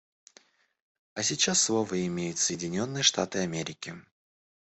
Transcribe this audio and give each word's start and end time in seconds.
А 1.13 1.21
сейчас 1.21 1.61
слово 1.61 2.07
имеют 2.07 2.39
Соединенные 2.39 3.03
Штаты 3.03 3.37
Америки. 3.37 4.03